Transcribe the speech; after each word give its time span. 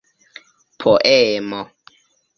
poemo 0.79 1.61